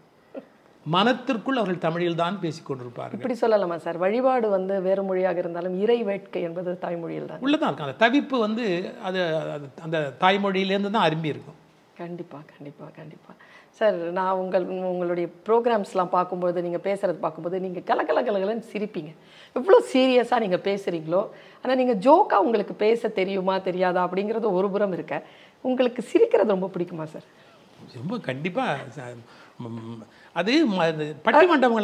[0.96, 3.20] மனத்திற்குள் அவர்கள் தமிழில் தான் பேசிக் கொண்டிருப்பார்கள்.
[3.20, 3.98] இப்படி சொல்லலாமா சார்?
[4.06, 7.44] வழிபாடு வந்து வேறு மொழியாக இருந்தாலும் இறை வேட்கை என்பது தாய்மொழியில் தான்.
[7.46, 7.88] உள்ளதான் இருக்கும்.
[7.88, 8.66] அந்த தவிப்பு வந்து
[9.08, 9.20] அது
[9.88, 11.60] அந்த தாய்மொழியிலேருந்து தான் அரும்பி இருக்கும்
[12.04, 13.32] கண்டிப்பா கண்டிப்பா கண்டிப்பா.
[13.78, 19.12] சார் நான் உங்கள் உங்களுடைய ப்ரோக்ராம்ஸ்லாம் பார்க்கும்போது நீங்கள் பேசுகிறது பார்க்கும்போது நீங்கள் கலகல கலகலன்னு சிரிப்பீங்க.
[19.56, 21.22] எவ்வளோ சீரியஸாக நீங்கள் பேசுகிறீங்களோ
[21.62, 25.16] ஆனால் நீங்கள் ஜோக்காக உங்களுக்கு பேச தெரியுமா தெரியாதா அப்படிங்கிறது ஒரு புறம் இருக்க.
[25.62, 27.28] உங்களுக்கு சிரிக்கிறது ரொம்ப பிடிக்குமா சார்?
[27.96, 28.78] ரொம்ப கண்டிப்பாக
[30.34, 31.06] அது ம- இது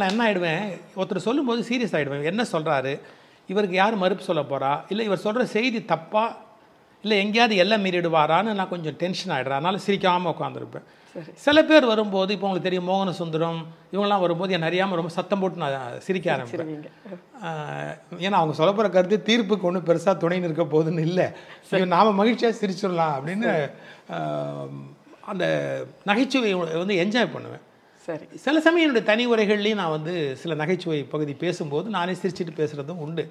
[0.01, 2.93] என்ன ஆகிடுவேன் ஒருத்தர் சொல்லும்போது சீரியஸ் ஆகிடுவேன் என்ன சொல்கிறாரு
[3.49, 6.35] இவருக்கு யார் மறுப்பு சொல்ல போகிறா இல்லை இவர் சொல்கிற செய்தி தப்பாக
[7.03, 10.85] இல்லை எங்கேயாவது எல்லை மீறிடுவாரான்னு நான் கொஞ்சம் டென்ஷன் ஆகிடுறேன் அதனால சிரிக்காமல் உட்காந்துருப்பேன்
[11.45, 13.59] சில பேர் வரும்போது இப்போ உங்களுக்கு தெரியும் மோகன சுந்தரம்
[13.93, 16.71] இவங்கெல்லாம் வரும்போது என்ன அறியாமல் ரொம்ப சத்தம் போட்டு நான் சிரிக்க ஆரம்பிப்பேன்.
[18.25, 21.27] ஏன்னா அவங்க சொல்ல போகிற கருத்து தீர்ப்புக்கு ஒன்றும் பெருசாக துணை நிற்க போகுதுன்னு இல்லை.
[21.95, 23.51] நாம மகிழ்ச்சியாக சிரிச்சிடலாம் அப்படின்னு
[25.31, 25.45] அந்த
[26.09, 26.49] நகைச்சுவை
[26.81, 27.63] வந்து என்ஜாய் பண்ணுவேன்.
[28.07, 28.25] சரி.
[28.45, 33.23] சில சமயம் என்னுடைய தனி உரைகள்லையும் நான் வந்து சில நகைச்சுவை பகுதி பேசும்போது நானே சிரிச்சிட்டு பேசுகிறதும் உண்டு.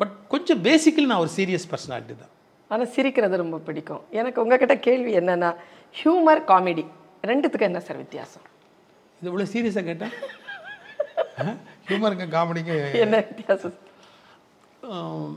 [0.00, 2.32] பட் கொஞ்சம் பேசிக்கலி நான் ஒரு சீரியஸ் பர்சனாலிட்டி தான்.
[2.70, 4.02] ஆனா சிரிக்கிறது ரொம்ப பிடிக்கும்.
[4.20, 5.50] எனக்கு உங்ககிட்ட கேள்வி என்னன்னா
[5.94, 6.84] ஹியூமர் காமெடி.
[7.24, 8.44] ரெண்டுத்துக்கும் என்ன சார் வித்தியாசம்?
[9.20, 10.14] இது இவ்வளோ சீரியஸாக கேட்டேன்
[11.88, 13.74] ஹியூமருக்கு காமெடிக்கு என்ன வித்தியாசம்?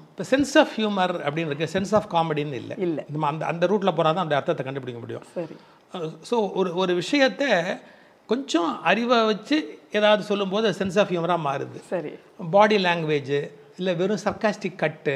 [0.10, 1.68] இப்போ சென்ஸ் ஆஃப் ஹியூமர் அப்படின்னு இருக்கு.
[1.74, 2.76] சென்ஸ் ஆஃப் காமெடின்னு இல்லை.
[2.86, 3.00] இல்ல.
[3.14, 5.26] நம்ம அந்த அந்த ரூட்டில் போனால் தான் அந்த அர்த்தத்தை கண்டுபிடிக்க முடியும்.
[5.36, 5.56] சரி.
[6.30, 7.50] ஸோ ஒரு ஒரு விஷயத்தை
[8.30, 9.58] கொஞ்சம் அறிவை வச்சு
[9.92, 11.80] ஏதாவது சொல்லும்போது சென்ஸ் ஆஃப் ஹியூமராக மாறுது.
[11.92, 12.12] சரி.
[12.56, 13.36] பாடி லாங்குவேஜ்
[13.80, 15.16] இல்லை வெறும் சர்க்காஸ்டிக் கட்டு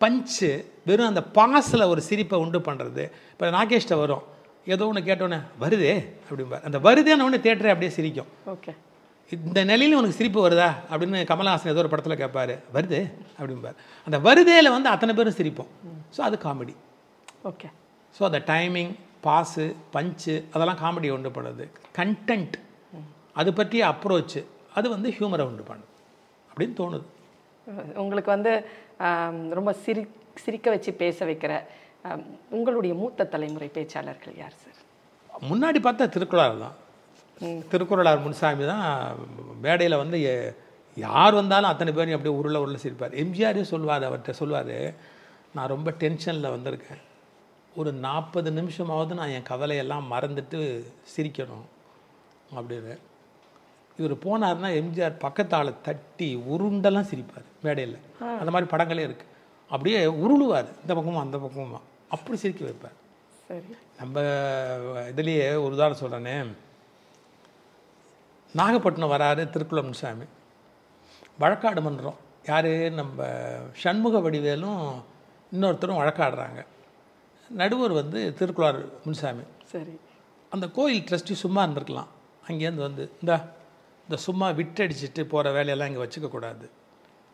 [0.00, 0.50] பஞ்சு
[0.88, 4.24] வெறும் அந்த பாஸில் ஒரு சிரிப்பை உண்டு பண்ணுறது இப்போ நாகேஷ்ட வரும்.
[4.72, 5.94] ஏதோ ஒன்று கேட்டோன்னே வருதே
[6.28, 8.30] அப்படிம்பார் அந்த வருதேன்னு ஒன்று தேட்டரே அப்படியே சிரிக்கும்.
[8.54, 8.72] ஓகே.
[9.32, 10.68] இந்த நிலையில உனக்கு சிரிப்பு வருதா?
[10.90, 13.00] அப்படின்னு கமலஹாசன் ஏதோ ஒரு படத்தில் கேட்பாரு வருது
[13.38, 15.70] அப்படிம்பார் அந்த வருதேல வந்து அத்தனை பேரும் சிரிப்போம்.
[16.16, 16.74] ஸோ அது காமெடி
[17.50, 17.70] ஓகே.
[18.16, 18.92] ஸோ அந்த டைமிங்
[19.26, 19.64] பாஸு
[19.96, 21.64] பஞ்சு அதெல்லாம் காமெடி உண்டு பண்ணுது
[21.98, 22.56] கண்டென்ட்
[23.40, 24.42] அது பற்றிய அப்ரோச்சு
[24.78, 25.90] அது வந்து ஹியூமரை உண்டு பண்ணுது
[26.50, 27.06] அப்படின்னு தோணுது.
[28.02, 28.52] உங்களுக்கு வந்து
[29.58, 30.02] ரொம்ப சிரி
[30.44, 31.52] சிரிக்க வச்சு பேச வைக்கிற
[32.56, 34.80] உங்களுடைய மூத்த தலைமுறை பேச்சாளர்கள் யார் சார்?
[35.50, 36.76] முன்னாடி பார்த்தா திருக்குறளார் தான்.
[37.72, 38.84] திருக்குறளார் முன்சாமி தான்
[39.64, 40.18] மேடையில் வந்து
[40.96, 43.16] யார் வந்தாலும் அத்தனை பேரையும் அப்படியே உருள உருள சிரிப்பார்.
[43.22, 44.76] எம்ஜிஆரே சொல்லுவார் அவர்கிட்ட சொல்லுவார்
[45.56, 47.02] நான் ரொம்ப டென்ஷனில் வந்திருக்கேன்.
[47.80, 50.58] ஒரு நாற்பது நிமிஷமாவது நான் என் கவலையெல்லாம் மறந்துட்டு
[51.14, 51.66] சிரிக்கணும்
[52.56, 52.94] அப்படின்னு.
[53.98, 57.98] இவர் போனார்னா எம்ஜிஆர் பக்கத்தால தட்டி உருண்டெல்லாம் சிரிப்பார் மேடையில்.
[58.40, 59.32] அந்த மாதிரி படங்களே இருக்குது
[59.70, 62.96] அப்படியே உருளுவார் இந்த பக்கமும் அந்த பக்கமுமா அப்படி சிரிக்க வைப்பார்
[63.48, 63.76] சரி.
[63.98, 64.20] நம்ம
[65.10, 66.56] இதுலேயே ஒரு உதாரணம் சொல்கிறேனே
[68.54, 70.24] நாகப்பட்டினம் வராரு திருக்குளம் முனுசாமி
[71.40, 72.16] வழக்காடு மன்றம்.
[72.44, 72.66] யார்?
[72.90, 73.24] நம்ம
[73.72, 75.02] சண்முக வடிவேலும்
[75.52, 76.66] இன்னொருத்தரும் வழக்காடுறாங்க.
[77.48, 79.42] நடுவர் வந்து திருக்குளார் முனுசாமி.
[79.64, 79.98] சரி.
[80.50, 82.06] அந்த கோயில் ட்ரஸ்டி சும்மா இருந்திருக்கலாம்.
[82.48, 83.54] அங்கேருந்து வந்து இந்த
[84.02, 86.70] இந்த சும்மா விட்டடிச்சிட்டு போகிற வேலையெல்லாம் இங்கே வச்சுக்கக்கூடாது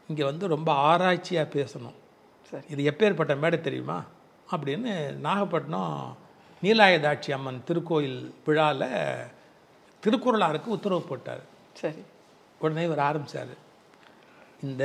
[0.08, 1.98] இங்கே வந்து ரொம்ப ஆராய்ச்சியாக பேசணும்.
[2.50, 2.64] சரி.
[2.68, 4.04] இது எப்பேற்பட்ட மேடை தெரியுமா?
[4.56, 6.16] அப்படின்னு நாகப்பட்டினம்
[6.62, 8.88] நீலாயதாட்சி அம்மன் திருக்கோயில் விழாவில்
[10.06, 11.40] திருக்குறளாருக்கு உத்தரவு போட்டார்.
[11.72, 12.02] சரி.
[12.58, 13.56] உடனே இவர் ஆரம்பிச்சார்.
[14.62, 14.84] இந்த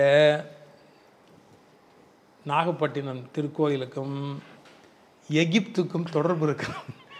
[2.45, 4.35] நாகப்பட்டினம் திருக்கோயிலுக்கும்
[5.31, 6.67] எகிப்துக்கும் தொடர்பு இருக்கு.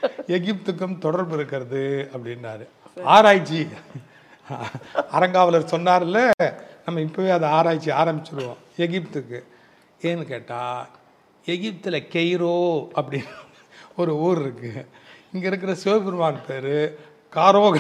[0.27, 2.67] எகிப்துக்கும் தொடர்பு இருக்கிறது அப்படின்னாரு.
[3.03, 3.67] ஆராய்ச்சி.
[5.11, 6.31] அரங்காவலர் சொன்னார்ல
[6.85, 9.43] நம்ம இப்போவே அதை ஆராய்ச்சி ஆரம்பிச்சிருவோம் எகிப்துக்கு.
[10.01, 10.87] ஏன்னு கேட்டால்
[11.53, 12.55] எகிப்தில் கெய்ரோ
[12.99, 13.33] அப்படின்னு
[14.01, 14.71] ஒரு ஊர் இருக்கு.
[15.33, 16.73] இங்கே இருக்கிற சிவபெருமான் பேர்
[17.35, 17.75] காரோக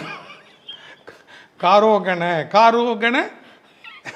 [1.63, 2.23] காரோகன
[2.55, 3.17] காரோகன?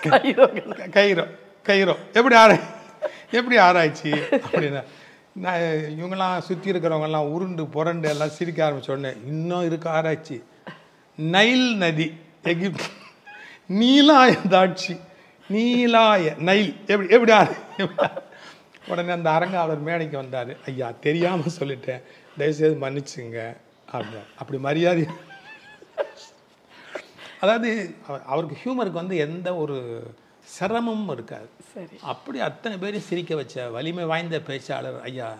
[0.05, 0.73] கைரோகன்.
[0.95, 1.25] கைரோ
[1.69, 2.65] கைரோ எப்படி ஆராய்
[3.39, 4.11] எப்படி ஆராய்ச்சி
[4.45, 4.81] அப்படின்னா
[5.43, 5.61] நான்
[5.97, 10.37] இவங்கெல்லாம் சுற்றி இருக்கிறவங்கெல்லாம் உருண்டு புரண்டு எல்லாம் சிரிக்க ஆரம்பிச்ச உடனே இன்னும் இருக்கு ஆராய்ச்சி.
[11.17, 12.07] நைல் நதி
[12.51, 12.89] எகிப்து.
[13.79, 14.95] நீலாய தாட்சி.
[15.49, 16.73] நீலாய நைல்.
[16.91, 17.63] எப்படி எப்படி ஆராய்
[18.87, 20.63] உடனே அந்த அரங்காவலர் மேடைக்கு வந்தார்.
[20.65, 22.01] ஐயா தெரியாமல் சொல்லிட்டேன்.
[22.37, 23.57] தயவுசெய்து மன்னிச்சுங்க
[23.91, 25.05] அப்படின்னா அப்படி மரியாதை.
[27.39, 30.03] அதாவது அவ- அவருக்கு ஹியூமருக்கு வந்து எந்த ஒரு
[30.59, 31.49] சிரமமும் இருக்காது.
[31.73, 31.87] சரி.
[32.01, 35.37] அப்படி அத்தனை பேரையும் சிரிக்க வச்ச வலிமை வாய்ந்த பேச்சாளர் ஐயா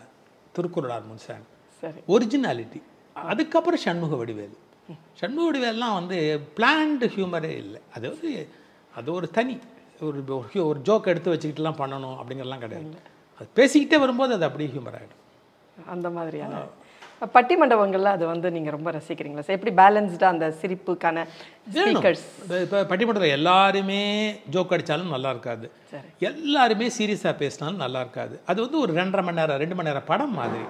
[0.56, 1.44] திருக்குறளார் முன்சாமி
[1.82, 2.00] சரி.
[2.08, 2.82] ஒரிஜினாலிட்டி.
[3.14, 4.58] அதுக்கப்புறம் சண்முக வடிவேல்.
[5.14, 7.82] சண்முக வடிவேல்லாம் வந்து பிளான்டு ஹியூமரே இல்லை.
[7.94, 8.48] அது வந்து
[8.96, 9.60] அது ஒரு தனி.
[10.00, 12.96] ஒரு ஒரு- ஒரு ஜோக் எடுத்து வச்சுக்கிட்டுலாம் பண்ணணும் அப்படிங்கிறலாம் கிடையாது.
[13.42, 15.20] அது பேசிக்கிட்டே வரும்போது அது அப்படியே ஹியூமர் ஆகிடும்
[15.96, 16.62] அந்த மாதிரியான.
[17.36, 19.44] பட்டிமண்டபங்கள்ல அது வந்து நீங்க ரொம்ப ரசிக்கிறீங்களா?
[19.48, 21.26] சார் எப்படி பேலன்ஸ்டா அந்த சிரிப்புக்கான
[21.74, 22.24] ஸ்பீக்கர்ஸ்
[22.64, 24.00] இப்போ பட்டிமன்றத்தில் எல்லாருமே
[24.54, 25.66] ஜோக் அடித்தாலும் நல்லா இருக்காது.
[26.30, 28.36] எல்லாருமே சீரியஸாக பேசினாலும் நல்லா இருக்காது.
[28.52, 30.66] அது வந்து ஒரு ரெண்டரை மணி நேரம் ரெண்டு மணி நேரம் படம் மாதிரி.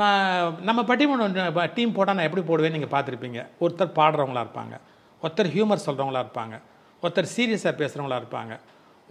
[0.00, 3.42] நான் நம்ம பட்டிமன்றம் டீம் போட்டால் நான் எப்படி போடுவேன்னு நீங்கள் பார்த்துருப்பீங்க.
[3.64, 4.76] ஒருத்தர் பாடுறவங்களா இருப்பாங்க.
[5.24, 6.56] ஒருத்தர் ஹியூமர் சொல்கிறவங்களா இருப்பாங்க.
[7.02, 8.54] ஒருத்தர் சீரியஸாக பேசுகிறவங்களா இருப்பாங்க.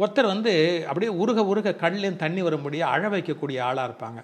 [0.02, 0.52] ஒருத்தர் வந்து
[0.90, 4.20] அப்படியே உருக உருக கண்லேயும் தண்ணி வரும்படியே அழ வைக்கக்கூடிய ஆளாக இருப்பாங்க.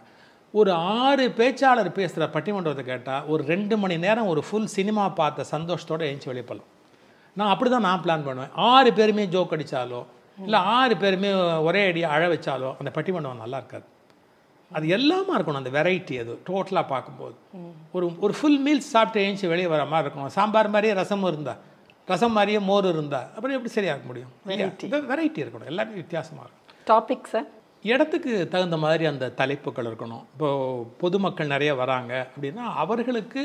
[0.60, 6.02] ஒரு ஆறு பேச்சாளர் பேசுகிற பட்டிமன்றத்தை கேட்டால் ஒரு ரெண்டு மணி நேரம் ஒரு ஃபுல் சினிமா பார்த்த சந்தோஷத்தோட
[6.10, 6.72] எழுந்து வெளியே போகலாம்
[7.38, 8.54] நான் அப்படி தான் நான் பிளான் பண்ணுவேன்.
[8.72, 10.02] ஆறு பேருமே ஜோக் அடித்தாலோ
[10.46, 11.30] இல்லை ஆறு பேருமே
[11.68, 13.86] ஒரே அடியாக அழ வச்சாலோ அந்த பட்டிமன்றம் நல்லா இருக்காது.
[14.72, 17.36] அது எல்லாமே இருக்கணும் அந்த வெரைட்டி அது டோட்டலாக பார்க்கும்போது.
[17.96, 20.34] ஒரு ஒரு ஃபுல் மீல்ஸ் சாப்பிட்டு எழுந்துச்சி வெளியே வர மாதிரி இருக்கணும்.
[20.38, 21.56] சாம்பார் மாதிரியே ரசமும் இருந்தா.
[22.12, 24.32] ரசம் மாதிரியே மோர் இருந்தா அப்புறம் எப்படி சரியாக முடியும்?
[25.12, 25.70] வெரைட்டி இருக்கணும்.
[25.74, 27.48] எல்லாமே வித்தியாசமாக இருக்கும் டாபிக் சார்
[27.92, 30.24] இடத்துக்கு தகுந்த மாதிரி அந்த தலைப்புகள் இருக்கணும்.
[30.34, 33.42] இப்போது பொதுமக்கள் நிறைய வராங்க அப்படின்னா அவர்களுக்கு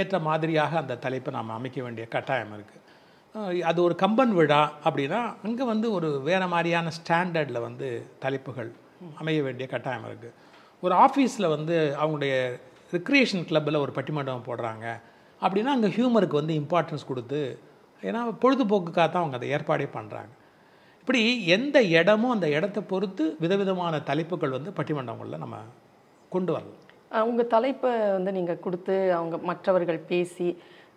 [0.00, 2.82] ஏற்ற மாதிரியாக அந்த தலைப்பை நாம் அமைக்க வேண்டிய கட்டாயம் இருக்குது
[3.70, 7.88] அது ஒரு கம்பன் விழா அப்படின்னா அங்கே வந்து ஒரு வேறு மாதிரியான ஸ்டாண்டர்டில் வந்து
[8.24, 8.70] தலைப்புகள்
[9.20, 10.34] அமைய வேண்டிய கட்டாயம் இருக்குது
[10.82, 12.34] ஒரு ஆஃபீஸில் வந்து அவங்களுடைய
[12.96, 14.86] ரிக்ரியேஷன் கிளப்பில் ஒரு பட்டிமண்டபம் போடுறாங்க.
[15.40, 17.40] அப்படின்னா அங்கே ஹியூமருக்கு வந்து இம்பார்ட்டன்ஸ் கொடுத்து
[18.08, 20.32] ஏன்னா பொழுதுபோக்குக்காக தான் அவங்க அதை ஏற்பாடே பண்ணுறாங்க
[21.00, 21.20] இப்படி
[21.56, 25.58] எந்த இடமும் அந்த இடத்த பொறுத்து விதவிதமான தலைப்புகள் வந்து பட்டிமண்டபங்களில் நம்ம
[26.34, 26.80] கொண்டு வரலாம்.
[27.30, 30.48] உங்கள் தலைப்பை வந்து நீங்கள் கொடுத்து அவங்க மற்றவர்கள் பேசி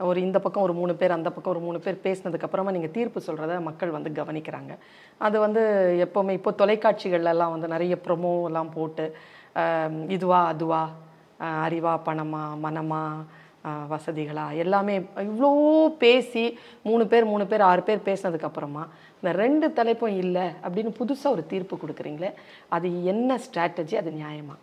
[0.08, 3.60] ஒரு இந்த பக்கம் ஒரு மூணு பேர் அந்த பக்கம் ஒரு மூணு பேர் பேசினதுக்கப்புறமா நீங்கள் தீர்ப்பு சொல்கிறத
[3.68, 4.74] மக்கள் வந்து கவனிக்கிறாங்க.
[5.28, 5.64] அது வந்து
[6.06, 9.06] எப்போவுமே இப்போ தொலைக்காட்சிகள்லாம் வந்து நிறைய ப்ரொமோ எல்லாம் போட்டு
[10.16, 10.82] இதுவா அதுவா
[11.66, 13.04] அறிவா பணமா மனமா
[13.92, 14.46] வசதிகளா?
[14.64, 14.96] எல்லாமே
[15.30, 15.52] இவ்வளோ
[16.04, 16.44] பேசி
[16.84, 18.84] மூணு பேர் மூணு பேர் ஆறு பேர் பேசினதுக்கு அப்புறமா
[19.20, 22.32] இந்த ரெண்டு தலைப்பும் இல்லை அப்படின்னு புதுசா ஒரு தீர்ப்பு கொடுக்குறீங்களே
[22.70, 24.56] அது என்ன ஸ்ட்ராட்டஜி அது நியாயமா?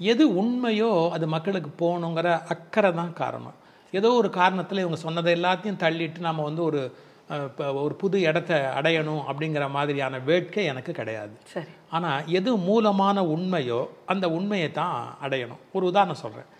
[0.00, 3.58] எது உண்மையோ அது மக்களுக்கு போகணுங்கிற அக்கறை தான் காரணம்.
[3.92, 6.80] ஏதோ ஒரு காரணத்தில் இவங்க சொன்னதை எல்லாத்தையும் தள்ளிட்டு நம்ம வந்து ஒரு
[7.46, 11.34] இப்ப ஒரு புது இடத்த அடையணும் அப்படிங்கிற மாதிரியான வேட்கை எனக்கு கிடையாது.
[11.52, 11.70] சரி.
[11.90, 15.62] ஆனால் எது மூலமான உண்மையோ அந்த உண்மையை தான் அடையணும்.
[15.72, 16.50] ஒரு உதாரணம் சொல்கிறேன்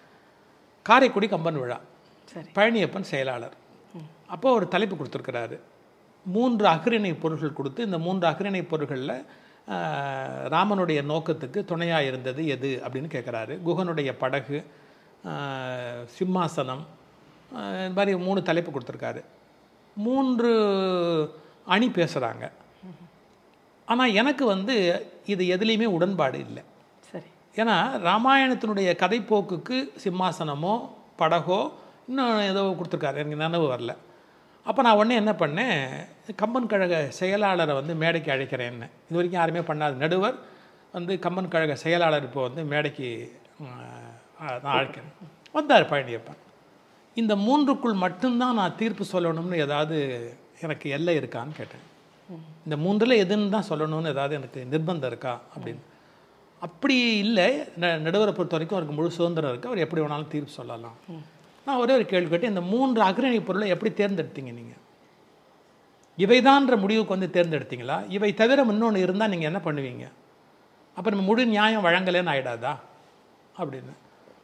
[0.88, 1.78] காரைக்குடி கம்பன் விழா.
[2.56, 3.54] பழனியப்பன் செயலாளர்.
[4.34, 5.56] அப்போ ஒரு தலைப்பு கொடுத்துருக்கிறாரு.
[6.26, 9.16] மூன்று அகிரிணை பொருட்கள் கொடுத்து இந்த மூன்று அகிரிணை பொருட்களில்
[10.54, 14.58] ராமனுடைய நோக்கத்துக்கு துணையாக இருந்தது எது அப்படின்னு கேட்குறாரு குகனுடைய படகு
[16.16, 16.84] சிம்மாசனம்
[17.84, 19.22] இந்த மாதிரி மூணு தலைப்பு கொடுத்துருக்காரு.
[20.06, 20.50] மூன்று
[21.74, 22.44] அணி பேசுகிறாங்க
[23.88, 24.74] ஆனால் எனக்கு வந்து
[25.32, 26.62] இது எதுலேயுமே உடன்பாடு இல்லை.
[27.60, 27.76] ஏன்னா
[28.08, 30.74] ராமாயணத்தினுடைய கதைப்போக்குக்கு சிம்மாசனமோ
[31.20, 31.60] படகோ
[32.08, 33.20] இன்னும் ஏதோ கொடுத்துருக்காரு.
[33.22, 33.92] எனக்கு நினைவு வரல.
[34.68, 35.78] அப்போ நான் உடனே என்ன பண்ணேன்?
[36.42, 40.36] கம்பன் கழக செயலாளரை வந்து மேடைக்கு அழைக்கிறேன்னு இது வரைக்கும் யாருமே பண்ணாது நடுவர்
[40.96, 43.08] வந்து கம்பன் கழக செயலாளர் இப்போ வந்து மேடைக்கு
[44.58, 45.14] நான் அழைக்கிறேன்.
[45.56, 46.40] வந்தார் பழனியப்பன்
[47.22, 49.96] இந்த மூன்றுக்குள் மட்டும்தான் நான் தீர்ப்பு சொல்லணும்னு ஏதாவது
[50.64, 51.84] எனக்கு எல்லை இருக்கான்னு கேட்டேன்.
[52.66, 55.82] இந்த மூன்றில் எதுன்னு தான் சொல்லணும்னு ஏதாவது எனக்கு நிர்பந்தம் இருக்கா அப்படின்னு.
[56.64, 57.60] அப்படி இல்லை.
[57.60, 60.96] ந- நடுவரை பொறுத்த வரைக்கும் அவருக்கு முழு சுதந்திரம் இருக்குது அவர் எப்படி வேணாலும் தீர்ப்பு சொல்லலாம்.
[61.66, 62.48] நான் ஒரே ஒரு கேள்வி கேட்டேன்.
[62.48, 64.82] இந்த மூன்று அக்ரணி பொருளை எப்படி தேர்ந்தெடுத்தீங்க நீங்கள்
[66.18, 68.04] இவைதான்ற முடிவுக்கு வந்து தேர்ந்தெடுத்தீங்களா?
[68.08, 70.08] இவை தவிர இன்னொன்று இருந்தால் நீங்கள் என்ன பண்ணுவீங்க?
[70.94, 72.76] அப்போ நம்ம முழு நியாயம் வழங்கலைன்னு ஆயிடாதா?
[73.58, 73.92] அப்படின்னு.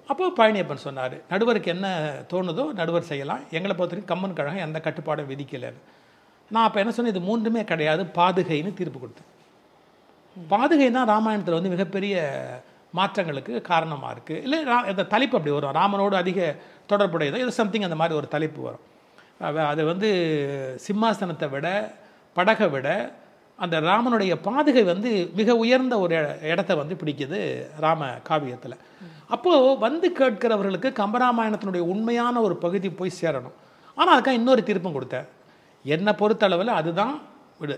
[0.07, 3.41] அப்போ பழனியப்பன் சொன்னார் நடுவருக்கு என்ன தோணுதோ நடுவர் செய்யலாம்.
[3.51, 5.81] எங்களை பொறுத்த வரைக்கும் கம்மன் கழகம் எந்த கட்டுப்பாடும் விதிக்கலைன்னு.
[6.51, 7.15] நான் அப்போ என்ன சொன்னேன்?
[7.15, 9.30] இது மூன்றுமே கிடையாது பாதுகைன்னு தீர்ப்பு கொடுத்தேன்.
[10.37, 12.15] பாதுகை தான் ராமாயணத்தில் வந்து மிகப்பெரிய
[12.99, 15.75] மாற்றங்களுக்கு காரணமாக இருக்குது இல்லை ரா இந்த தலைப்பு அப்படி வரும்.
[15.81, 16.39] ராமனோடு அதிக
[16.93, 17.41] தொடர்புடையதோ?
[17.43, 18.85] இது சம்திங் அந்த மாதிரி ஒரு தலைப்பு வரும்.
[19.73, 20.09] அது வந்து
[20.87, 21.69] சிம்மாசனத்தை விட
[22.39, 22.89] படகை விட
[23.59, 26.15] அந்த ராமனுடைய பாதுகை வந்து மிக உயர்ந்த ஒரு
[26.53, 27.39] இடத்த வந்து பிடிக்குது
[27.85, 28.77] ராம காவியத்தில்.
[29.35, 33.57] அப்போது வந்து கேட்கிறவர்களுக்கு கம்பராமாயணத்தினுடைய உண்மையான ஒரு பகுதி போய் சேரணும்.
[33.99, 35.29] ஆனால் அதுக்காக இன்னொரு திருப்பம் கொடுத்தேன்.
[35.85, 37.15] என்னை பொறுத்தளவில் அதுதான்
[37.61, 37.77] விடு.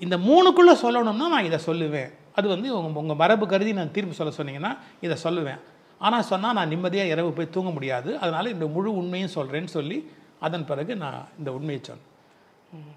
[0.00, 2.10] இந்த மூணுக்குள்ளே சொல்லணும்னா நான் இதை சொல்லுவேன்.
[2.38, 4.72] அது வந்து உங்கள் உங்கள் மரபு கருதி நான் தீர்ப்பு சொல்ல சொன்னீங்கன்னா
[5.06, 5.60] இதை சொல்லுவேன்.
[6.00, 8.10] ஆனால் சொன்னால் நான் நிம்மதியாக இரவு போய் தூங்க முடியாது.
[8.22, 9.98] அதனால் இந்த முழு உண்மையும் சொல்கிறேன்னு சொல்லி
[10.46, 12.10] அதன் பிறகு நான் இந்த உண்மையை சொன்னேன்.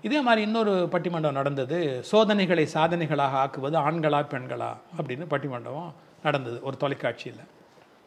[0.08, 1.78] இதே மாதிரி இன்னொரு பட்டிமன்றம் நடந்தது.
[2.12, 5.92] சோதனைகளை சாதனைகளாக ஆக்குவது ஆண்களா பெண்களா அப்படின்னு பட்டிமண்டபம்
[6.24, 7.44] நடந்தது ஒரு தொலைக்காட்சியில்.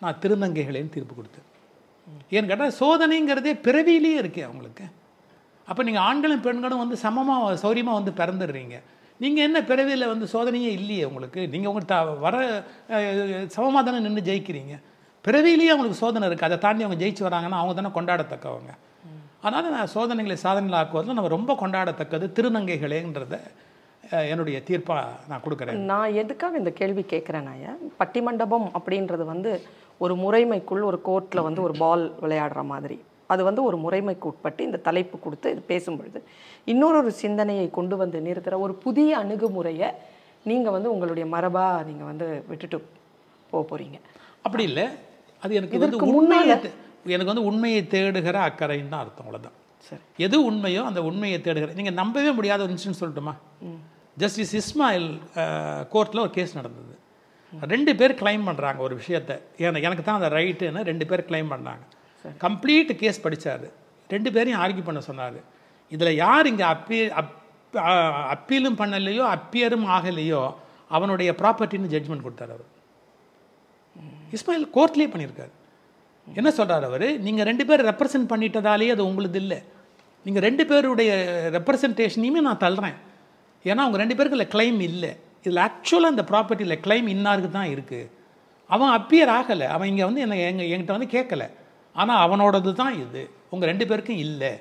[0.03, 1.49] நான் திருநங்கைகளையும் தீர்ப்பு கொடுத்தேன்.
[2.35, 4.87] ஏன்னு கேட்டால் சோதனைங்கிறதே பிறவியிலேயே இருக்கே அவங்களுக்கு.
[5.71, 8.77] அப்போ நீங்கள் ஆண்களும் பெண்களும் வந்து சமமாக சௌரியமாக வந்து பிறந்துடுறீங்க.
[9.23, 11.41] நீங்கள் என்ன பிறவியில் வந்து சோதனையே இல்லையே உங்களுக்கு?
[11.55, 12.37] நீங்கள் உங்கள் த வர
[13.57, 14.77] சமமாக தானே நின்று ஜெயிக்கிறீங்க.
[15.27, 18.73] பிறவியிலேயே அவங்களுக்கு சோதனை இருக்குது அதை தாண்டி அவங்க ஜெயிச்சு வராங்கன்னா அவங்க தானே கொண்டாடத்தக்கவங்க.
[19.45, 23.37] அதனால் நான் சோதனைகளை சாதனைகள் ஆக்குவதில் நம்ம ரொம்ப கொண்டாடத்தக்கது திருநங்கைகளேன்றத
[24.33, 25.85] என்னுடைய தீர்ப்பாக நான் கொடுக்குறேன்.
[25.93, 29.53] நான் எதுக்காக இந்த கேள்வி கேட்குறேன் நான் பட்டிமண்டபம் அப்படின்றது வந்து
[30.05, 32.99] ஒரு முறைமைக்குள் ஒரு கோர்ட்டில் வந்து ஒரு பால் விளையாடுற மாதிரி.
[33.31, 36.21] அது வந்து ஒரு முறைமைக்கு உட்பட்டு இந்த தலைப்பு கொடுத்து இது பேசும்பொழுது
[36.65, 39.89] இன்னொரு ஒரு சிந்தனையை கொண்டு வந்து நிறுத்துகிற ஒரு புதிய அணுகுமுறையை
[40.45, 42.79] நீங்கள் வந்து உங்களுடைய மரபாக நீங்கள் வந்து விட்டுட்டு
[43.51, 43.99] போக போகிறீங்க
[44.43, 44.85] அப்படி இல்லை.
[45.43, 50.01] அது எனக்கு இதற்கு உண்மையை தே- எனக்கு வந்து உண்மையை தேடுகிற அக்கறைன்னு தான் அர்த்தம் அவ்வளோதான் சரி.
[50.19, 53.35] எது உண்மையோ அந்த உண்மையை தேடுகிற நீங்கள் நம்பவே முடியாத ஒரு இன்சிடென்ட் சொல்லட்டுமா?
[54.17, 55.09] ஜஸ்டிஸ் இஸ்மாயில்
[55.93, 56.95] கோர்ட்டில் ஒரு கேஸ் நடந்தது.
[57.69, 59.37] ரெண்டு பேர் கிளைம் பண்ணுறாங்க ஒரு விஷயத்தை.
[59.59, 61.85] எனக்கு எனக்கு தான் அந்த ரைட்டுன்னு ரெண்டு பேர் கிளைம் பண்ணாங்க.
[62.45, 63.67] கம்ப்ளீட் கேஸ் படித்தார்
[64.15, 65.39] ரெண்டு பேரையும் ஆர்கியூ பண்ண சொன்னார்.
[65.95, 67.37] இதில் யார் இங்கே அப்பீ அப்
[68.35, 70.43] அப்பீலும் பண்ணலையோ அப்பியரும் ஆகலையோ
[70.97, 72.69] அவனுடைய ப்ராப்பர்ட்டின்னு ஜட்ஜ்மெண்ட் கொடுத்தாரு அவர்.
[74.37, 75.53] இஸ்மாயில் கோர்ட்லேயே பண்ணியிருக்காரு.
[76.41, 77.07] என்ன சொல்கிறார் அவர்?
[77.27, 79.59] நீங்கள் ரெண்டு பேர் ரெப்ரசன்ட் பண்ணிட்டதாலே அது உங்களுது இல்லை.
[80.27, 81.11] நீங்கள் ரெண்டு பேருடைய
[81.57, 82.97] ரெப்ரசன்டேஷனையுமே நான் தள்ளுறேன்
[83.65, 85.13] ஏன்னா அவங்க ரெண்டு பேருக்கு இல்லை கிளைம் இல்லை.
[85.45, 88.11] இதில் ஆக்சுவலாக அந்த ப்ராப்பர்ட்டியில் கிளைம் இன்னாருக்கு தான் இருக்குது
[88.75, 89.67] அவன் அப்பியர் ஆகலை.
[89.77, 91.45] அவன் இங்கே வந்து என்னை எங்கள் என்கிட்ட வந்து கேட்கல
[91.97, 93.23] ஆனால் அவனோடது தான் இது.
[93.53, 94.53] உங்கள் ரெண்டு பேருக்கும் இல்லை.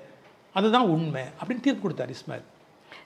[0.56, 2.48] அதுதான் உண்மை அப்படின்னு தீர்ப்பு கொடுத்தார் இஸ்மாயில்.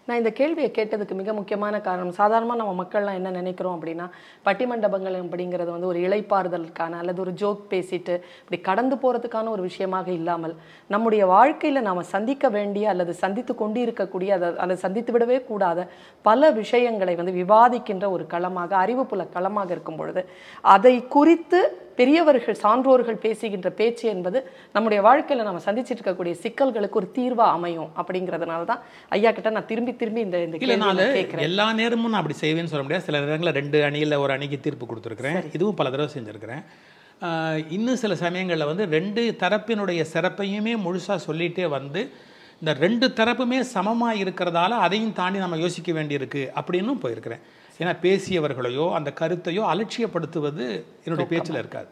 [0.08, 4.06] நான் இந்த கேள்வியை கேட்டதுக்கு மிக முக்கியமான காரணம் சாதாரணமாக நம்ம மக்கள்லாம் என்ன நினைக்கிறோம் அப்படின்னா
[4.46, 10.56] பட்டிமண்டபங்கள் அப்படிங்கிறது வந்து ஒரு இளைப்பாறுதலுக்கான அல்லது ஒரு ஜோக் பேசிட்டு இப்படி கடந்து போகிறதுக்கான ஒரு விஷயமாக இல்லாமல்
[10.90, 15.88] நம்முடைய வாழ்க்கையில் நாம் சந்திக்க வேண்டிய அல்லது சந்தித்து கொண்டு இருக்கக்கூடிய அதை அதை சந்தித்து விடவே கூடாத
[16.22, 20.24] பல விஷயங்களை வந்து விவாதிக்கின்ற ஒரு களமாக அறிவுப்புல களமாக இருக்கும் பொழுது
[20.62, 21.62] அதை குறித்து
[22.00, 24.40] பெரியவர்கள் சான்றோர்கள் பேசுகின்ற பேச்சு என்பது
[24.76, 28.82] நம்முடைய வாழ்க்கையில் நம்ம சந்திச்சிட்டு இருக்கக்கூடிய சிக்கல்களுக்கு ஒரு தீர்வா அமையும் அப்படிங்கிறதுனால தான்
[29.18, 30.58] ஐயா கிட்ட நான் திரும்பி திரும்பி இந்த இந்த
[31.20, 31.46] கேட்குறேன்.
[31.50, 33.08] எல்லா நேரமும் நான் அப்படி செய்வேன்னு சொல்ல முடியாது.
[33.10, 35.40] சில நேரங்களில் ரெண்டு அணியில் ஒரு அணிக்கு தீர்ப்பு கொடுத்துருக்குறேன்.
[35.58, 36.64] இதுவும் பல தடவை செஞ்சுருக்கிறேன்.
[37.78, 42.02] இன்னும் சில சமயங்களில் வந்து ரெண்டு தரப்பினுடைய சிறப்பையுமே முழுசாக சொல்லிகிட்டே வந்து
[42.62, 47.44] இந்த ரெண்டு தரப்புமே சமமாக இருக்கிறதால அதையும் தாண்டி நம்ம யோசிக்க வேண்டியிருக்கு அப்படின்னும் போயிருக்கிறேன்.
[47.82, 50.66] ஏன்னா பேசியவர்களையோ அந்த கருத்தையோ அலட்சியப்படுத்துவது
[51.06, 51.90] என்னுடைய பேச்சில் இருக்காது.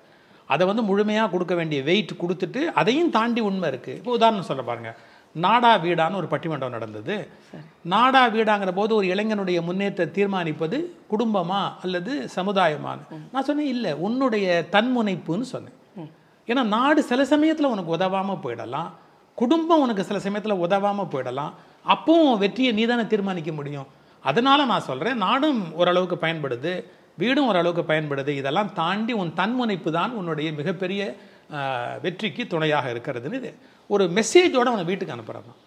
[0.53, 4.91] அதை வந்து முழுமையாக கொடுக்க வேண்டிய வெயிட் கொடுத்துட்டு அதையும் தாண்டி உண்மை இருக்குது இப்போ உதாரணம் சொல்ல பாருங்க.
[5.35, 7.15] நாடா வீடான்னு ஒரு பட்டிமன்றம் நடந்தது.
[7.93, 10.77] நாடா வீடாங்கிற போது ஒரு இளைஞனுடைய முன்னேற்ற தீர்மானிப்பது
[11.11, 15.77] குடும்பமா அல்லது சமுதாயமான்னு நான் சொன்னேன் இல்லை உன்னுடைய தன்முனைப்புன்னு சொன்னேன்.
[16.49, 18.91] ஏன்னா நாடு சில சமயத்தில் உனக்கு உதவாமல் போயிடலாம்.
[19.37, 21.53] குடும்பம் உனக்கு சில சமயத்தில் உதவாமல் போயிடலாம்.
[21.93, 23.87] அப்பவும் வெற்றியை நீ தானே தீர்மானிக்க முடியும்?
[24.29, 26.73] அதனால நான் சொல்கிறேன் நாடும் ஓரளவுக்கு பயன்படுது
[27.21, 28.31] வீடும் ஓரளவுக்கு பயன்படுது.
[28.41, 31.01] இதெல்லாம் தாண்டி உன் தன்முனைப்பு தான் உன்னுடைய மிகப்பெரிய
[32.03, 33.51] வெற்றிக்கு துணையாக இருக்கிறதுன்னு இது.
[33.93, 35.59] ஒரு மெசேஜோட அவனை வீட்டுக்கு அனுப்புகிறதான்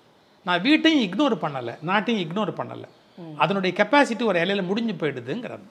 [0.47, 2.89] நான் வீட்டையும் இக்னோர் பண்ணலை நாட்டையும் இக்னோர் பண்ணலை.
[3.43, 5.67] அதனுடைய கெப்பாசிட்டி ஒரு இலையில முடிஞ்சு போயிடுதுங்கிறது.